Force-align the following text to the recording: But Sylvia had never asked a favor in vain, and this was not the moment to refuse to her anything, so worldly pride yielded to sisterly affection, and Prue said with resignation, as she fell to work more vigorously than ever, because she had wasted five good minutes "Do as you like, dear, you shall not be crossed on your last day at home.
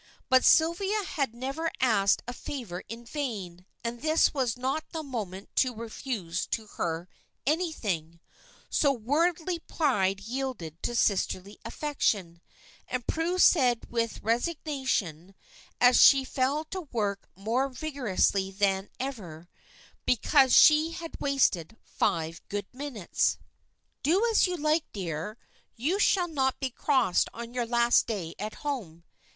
But 0.29 0.43
Sylvia 0.43 1.03
had 1.03 1.35
never 1.35 1.69
asked 1.79 2.23
a 2.27 2.33
favor 2.33 2.81
in 2.89 3.05
vain, 3.05 3.67
and 3.83 4.01
this 4.01 4.33
was 4.33 4.57
not 4.57 4.83
the 4.93 5.03
moment 5.03 5.55
to 5.57 5.75
refuse 5.75 6.47
to 6.47 6.65
her 6.65 7.07
anything, 7.45 8.19
so 8.67 8.91
worldly 8.91 9.59
pride 9.59 10.19
yielded 10.21 10.81
to 10.81 10.95
sisterly 10.95 11.59
affection, 11.63 12.41
and 12.87 13.05
Prue 13.05 13.37
said 13.37 13.91
with 13.91 14.23
resignation, 14.23 15.35
as 15.79 16.01
she 16.01 16.23
fell 16.25 16.65
to 16.71 16.81
work 16.91 17.29
more 17.35 17.69
vigorously 17.69 18.49
than 18.49 18.89
ever, 18.99 19.49
because 20.07 20.51
she 20.55 20.93
had 20.93 21.19
wasted 21.21 21.77
five 21.83 22.41
good 22.49 22.65
minutes 22.73 23.37
"Do 24.01 24.27
as 24.31 24.47
you 24.47 24.55
like, 24.57 24.91
dear, 24.93 25.37
you 25.75 25.99
shall 25.99 26.27
not 26.27 26.59
be 26.59 26.71
crossed 26.71 27.29
on 27.35 27.53
your 27.53 27.67
last 27.67 28.07
day 28.07 28.33
at 28.39 28.55
home. 28.65 29.03